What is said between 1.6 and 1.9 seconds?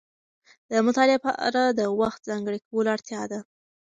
د